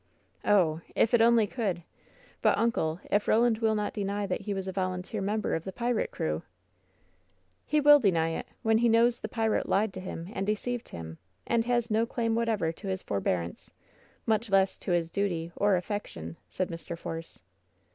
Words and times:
"Oh! 0.43 0.81
if 0.95 1.13
it 1.13 1.21
only 1.21 1.45
could! 1.45 1.83
But, 2.41 2.57
uncle, 2.57 2.99
if 3.11 3.27
Koland 3.27 3.59
will 3.59 3.75
not 3.75 3.93
deny 3.93 4.25
that 4.25 4.41
he 4.41 4.53
was 4.55 4.67
a 4.67 4.71
voluntary 4.71 5.21
member 5.21 5.53
of 5.53 5.63
the 5.63 5.71
pirate 5.71 6.09
crew?" 6.09 6.41
106 7.69 7.69
WHEN 7.69 7.69
SHADOWS 7.69 7.69
DDE 7.69 7.69
''He 7.69 7.85
will 7.85 7.99
deny 7.99 8.29
it^ 8.31 8.45
when 8.63 8.77
he 8.79 8.89
knows 8.89 9.19
the 9.19 9.29
pirate 9.29 9.69
lied 9.69 9.93
to 9.93 9.99
him 9.99 10.31
and 10.33 10.47
deceived 10.47 10.89
hun^ 10.89 11.17
and 11.45 11.65
has 11.65 11.91
no 11.91 12.07
claim 12.07 12.33
whatever 12.33 12.71
to 12.71 12.87
his 12.87 13.03
for 13.03 13.19
bearance, 13.19 13.69
mnch 14.27 14.49
less 14.49 14.79
to 14.79 14.89
his 14.91 15.11
dnty 15.11 15.51
or 15.55 15.79
afiFection," 15.79 16.35
said 16.49 16.69
Mr. 16.69 16.97
Force. 16.97 17.43